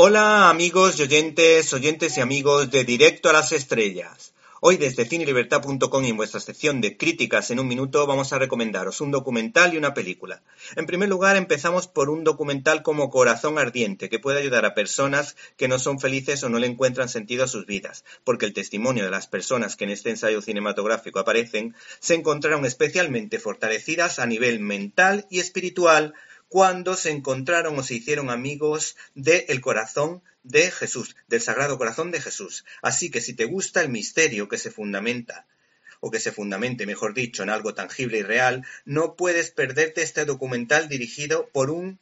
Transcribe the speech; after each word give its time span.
Hola 0.00 0.48
amigos 0.48 0.96
y 1.00 1.02
oyentes, 1.02 1.72
oyentes 1.72 2.16
y 2.16 2.20
amigos 2.20 2.70
de 2.70 2.84
Directo 2.84 3.30
a 3.30 3.32
las 3.32 3.50
Estrellas. 3.50 4.32
Hoy 4.60 4.76
desde 4.76 5.04
cinelibertad.com 5.04 6.04
y 6.04 6.10
en 6.10 6.16
vuestra 6.16 6.38
sección 6.38 6.80
de 6.80 6.96
críticas 6.96 7.50
en 7.50 7.58
un 7.58 7.66
minuto 7.66 8.06
vamos 8.06 8.32
a 8.32 8.38
recomendaros 8.38 9.00
un 9.00 9.10
documental 9.10 9.74
y 9.74 9.76
una 9.76 9.94
película. 9.94 10.40
En 10.76 10.86
primer 10.86 11.08
lugar 11.08 11.34
empezamos 11.36 11.88
por 11.88 12.10
un 12.10 12.22
documental 12.22 12.84
como 12.84 13.10
Corazón 13.10 13.58
Ardiente 13.58 14.08
que 14.08 14.20
puede 14.20 14.38
ayudar 14.38 14.64
a 14.66 14.74
personas 14.74 15.34
que 15.56 15.66
no 15.66 15.80
son 15.80 15.98
felices 15.98 16.44
o 16.44 16.48
no 16.48 16.60
le 16.60 16.68
encuentran 16.68 17.08
sentido 17.08 17.42
a 17.42 17.48
sus 17.48 17.66
vidas, 17.66 18.04
porque 18.22 18.46
el 18.46 18.52
testimonio 18.52 19.02
de 19.02 19.10
las 19.10 19.26
personas 19.26 19.74
que 19.74 19.82
en 19.82 19.90
este 19.90 20.10
ensayo 20.10 20.40
cinematográfico 20.42 21.18
aparecen 21.18 21.74
se 21.98 22.14
encontraron 22.14 22.64
especialmente 22.64 23.40
fortalecidas 23.40 24.20
a 24.20 24.26
nivel 24.26 24.60
mental 24.60 25.26
y 25.28 25.40
espiritual 25.40 26.14
cuando 26.48 26.96
se 26.96 27.10
encontraron 27.10 27.78
o 27.78 27.82
se 27.82 27.94
hicieron 27.94 28.30
amigos 28.30 28.96
del 29.14 29.60
corazón 29.60 30.22
de 30.42 30.70
Jesús, 30.70 31.16
del 31.26 31.40
Sagrado 31.40 31.78
Corazón 31.78 32.10
de 32.10 32.20
Jesús. 32.20 32.64
Así 32.82 33.10
que 33.10 33.20
si 33.20 33.34
te 33.34 33.44
gusta 33.44 33.82
el 33.82 33.90
misterio 33.90 34.48
que 34.48 34.58
se 34.58 34.70
fundamenta, 34.70 35.46
o 36.00 36.10
que 36.10 36.20
se 36.20 36.32
fundamente, 36.32 36.86
mejor 36.86 37.14
dicho, 37.14 37.42
en 37.42 37.50
algo 37.50 37.74
tangible 37.74 38.18
y 38.18 38.22
real, 38.22 38.64
no 38.84 39.16
puedes 39.16 39.50
perderte 39.50 40.02
este 40.02 40.24
documental 40.24 40.88
dirigido 40.88 41.48
por 41.52 41.70
un 41.70 41.98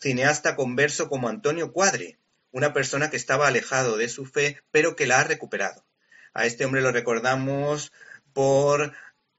cineasta 0.00 0.56
converso 0.56 1.08
como 1.08 1.28
Antonio 1.28 1.72
Cuadre, 1.72 2.18
una 2.50 2.72
persona 2.72 3.10
que 3.10 3.16
estaba 3.16 3.48
alejado 3.48 3.96
de 3.96 4.08
su 4.08 4.26
fe, 4.26 4.60
pero 4.70 4.96
que 4.96 5.06
la 5.06 5.20
ha 5.20 5.24
recuperado. 5.24 5.84
A 6.34 6.46
este 6.46 6.64
hombre 6.64 6.80
lo 6.80 6.92
recordamos 6.92 7.92
por 8.32 8.92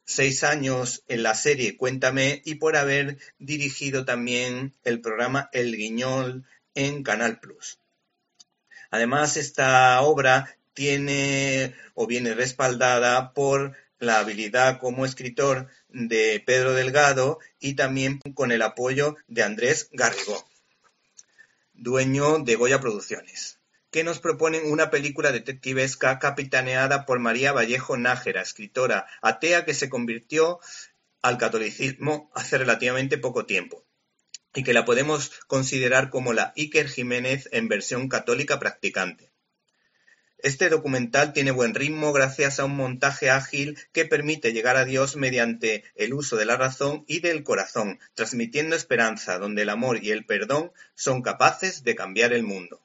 seis 0.09 0.43
años 0.43 1.03
en 1.07 1.21
la 1.21 1.35
serie 1.35 1.77
Cuéntame 1.77 2.41
y 2.43 2.55
por 2.55 2.75
haber 2.75 3.19
dirigido 3.37 4.05
también 4.05 4.73
el 4.83 5.01
programa 5.01 5.49
El 5.53 5.77
Guiñol 5.77 6.45
en 6.73 7.03
Canal 7.03 7.39
Plus. 7.39 7.77
Además, 8.89 9.37
esta 9.37 10.01
obra 10.01 10.57
tiene 10.73 11.75
o 11.93 12.07
viene 12.07 12.33
respaldada 12.33 13.33
por 13.33 13.77
la 13.99 14.17
habilidad 14.17 14.79
como 14.79 15.05
escritor 15.05 15.67
de 15.89 16.41
Pedro 16.43 16.73
Delgado 16.73 17.37
y 17.59 17.75
también 17.75 18.17
con 18.33 18.51
el 18.51 18.63
apoyo 18.63 19.15
de 19.27 19.43
Andrés 19.43 19.89
Garrigó, 19.91 20.43
dueño 21.73 22.39
de 22.39 22.55
Goya 22.55 22.79
Producciones 22.79 23.58
que 23.91 24.03
nos 24.03 24.19
proponen 24.19 24.71
una 24.71 24.89
película 24.89 25.31
detectivesca 25.31 26.19
capitaneada 26.19 27.05
por 27.05 27.19
María 27.19 27.51
Vallejo 27.51 27.97
Nájera, 27.97 28.41
escritora 28.41 29.07
atea 29.21 29.65
que 29.65 29.73
se 29.73 29.89
convirtió 29.89 30.59
al 31.21 31.37
catolicismo 31.37 32.31
hace 32.33 32.57
relativamente 32.57 33.17
poco 33.17 33.45
tiempo 33.45 33.85
y 34.53 34.63
que 34.63 34.73
la 34.73 34.85
podemos 34.85 35.31
considerar 35.47 36.09
como 36.09 36.33
la 36.33 36.53
Iker 36.55 36.87
Jiménez 36.87 37.49
en 37.51 37.67
versión 37.67 38.09
católica 38.09 38.59
practicante. 38.59 39.31
Este 40.41 40.69
documental 40.69 41.33
tiene 41.33 41.51
buen 41.51 41.75
ritmo 41.75 42.13
gracias 42.13 42.59
a 42.59 42.65
un 42.65 42.75
montaje 42.75 43.29
ágil 43.29 43.77
que 43.91 44.05
permite 44.05 44.53
llegar 44.53 44.77
a 44.77 44.85
Dios 44.85 45.17
mediante 45.17 45.83
el 45.95 46.13
uso 46.13 46.37
de 46.37 46.45
la 46.45 46.55
razón 46.55 47.03
y 47.07 47.19
del 47.19 47.43
corazón, 47.43 47.99
transmitiendo 48.13 48.75
esperanza 48.77 49.37
donde 49.37 49.63
el 49.63 49.69
amor 49.69 50.01
y 50.01 50.11
el 50.11 50.25
perdón 50.25 50.71
son 50.95 51.21
capaces 51.21 51.83
de 51.83 51.95
cambiar 51.95 52.31
el 52.31 52.43
mundo. 52.43 52.81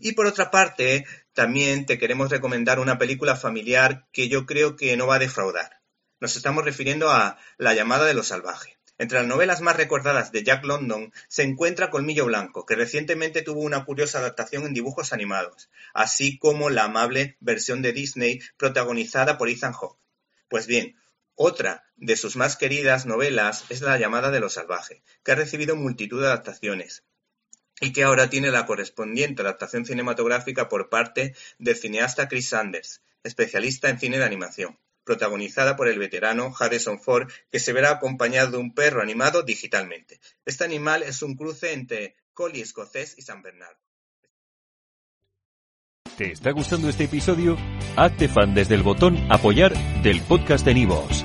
Y 0.00 0.12
por 0.12 0.26
otra 0.26 0.50
parte, 0.50 1.04
también 1.32 1.86
te 1.86 1.98
queremos 1.98 2.30
recomendar 2.30 2.78
una 2.78 2.98
película 2.98 3.36
familiar 3.36 4.06
que 4.12 4.28
yo 4.28 4.46
creo 4.46 4.76
que 4.76 4.96
no 4.96 5.06
va 5.06 5.16
a 5.16 5.20
defraudar. 5.20 5.80
Nos 6.20 6.36
estamos 6.36 6.64
refiriendo 6.64 7.10
a 7.10 7.38
La 7.58 7.74
llamada 7.74 8.06
de 8.06 8.14
lo 8.14 8.22
salvaje. 8.22 8.78
Entre 8.98 9.18
las 9.18 9.26
novelas 9.26 9.60
más 9.60 9.76
recordadas 9.76 10.30
de 10.30 10.44
Jack 10.44 10.64
London 10.64 11.12
se 11.26 11.42
encuentra 11.42 11.90
Colmillo 11.90 12.26
Blanco, 12.26 12.66
que 12.66 12.76
recientemente 12.76 13.42
tuvo 13.42 13.62
una 13.62 13.84
curiosa 13.84 14.18
adaptación 14.18 14.64
en 14.64 14.74
dibujos 14.74 15.12
animados, 15.12 15.70
así 15.94 16.38
como 16.38 16.70
la 16.70 16.84
amable 16.84 17.36
versión 17.40 17.82
de 17.82 17.92
Disney 17.92 18.40
protagonizada 18.56 19.38
por 19.38 19.48
Ethan 19.48 19.72
Hawke. 19.72 19.98
Pues 20.48 20.66
bien, 20.66 20.96
otra 21.34 21.84
de 21.96 22.16
sus 22.16 22.36
más 22.36 22.56
queridas 22.56 23.06
novelas 23.06 23.64
es 23.70 23.80
La 23.80 23.98
llamada 23.98 24.30
de 24.30 24.40
lo 24.40 24.50
salvaje, 24.50 25.02
que 25.24 25.32
ha 25.32 25.34
recibido 25.34 25.74
multitud 25.74 26.20
de 26.20 26.26
adaptaciones, 26.26 27.02
y 27.82 27.92
que 27.92 28.04
ahora 28.04 28.30
tiene 28.30 28.52
la 28.52 28.64
correspondiente 28.64 29.42
adaptación 29.42 29.84
cinematográfica 29.84 30.68
por 30.68 30.88
parte 30.88 31.34
del 31.58 31.76
cineasta 31.76 32.28
Chris 32.28 32.48
Sanders, 32.48 33.02
especialista 33.24 33.88
en 33.90 33.98
cine 33.98 34.18
de 34.18 34.24
animación, 34.24 34.78
protagonizada 35.02 35.76
por 35.76 35.88
el 35.88 35.98
veterano 35.98 36.54
Harrison 36.58 37.00
Ford, 37.00 37.28
que 37.50 37.58
se 37.58 37.72
verá 37.72 37.90
acompañado 37.90 38.52
de 38.52 38.58
un 38.58 38.72
perro 38.72 39.02
animado 39.02 39.42
digitalmente. 39.42 40.20
Este 40.46 40.62
animal 40.62 41.02
es 41.02 41.22
un 41.22 41.34
cruce 41.34 41.72
entre 41.72 42.14
collie 42.32 42.62
escocés 42.62 43.18
y 43.18 43.22
San 43.22 43.42
Bernardo. 43.42 43.80
¿Te 46.16 46.30
está 46.30 46.52
gustando 46.52 46.88
este 46.88 47.04
episodio? 47.04 47.58
Hazte 47.96 48.28
fan 48.28 48.54
desde 48.54 48.76
el 48.76 48.84
botón 48.84 49.18
apoyar 49.28 49.72
del 50.02 50.20
podcast 50.22 50.64
de 50.64 50.74
Nivos. 50.74 51.24